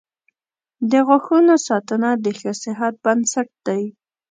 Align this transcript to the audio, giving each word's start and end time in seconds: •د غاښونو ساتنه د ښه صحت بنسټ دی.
•د 0.91 0.93
غاښونو 1.07 1.55
ساتنه 1.67 2.09
د 2.23 2.25
ښه 2.39 2.51
صحت 2.63 2.93
بنسټ 3.05 3.49
دی. 3.67 3.83